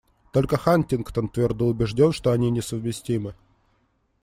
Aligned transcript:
Только 0.33 0.57
Хантингтон 0.57 1.29
твердо 1.29 1.67
убежден, 1.67 2.11
что 2.11 2.31
они 2.31 2.49
несовместимы. 2.49 3.35